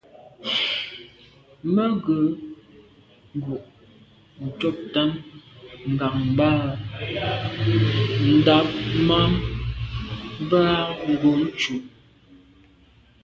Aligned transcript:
Mə 1.73 1.83
ghʉ̌ 2.03 2.21
ngǔ’ 3.37 3.55
ncobtαn 4.45 5.09
ŋammbαhα. 5.97 6.69
Ndὰb 8.31 8.69
mαm 9.07 9.31
bə 10.49 10.59
α̂ 10.81 10.93
Ngǒnncò. 11.11 11.73